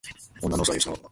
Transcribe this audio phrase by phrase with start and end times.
[0.41, 0.99] 女の嘘は許すのが男だ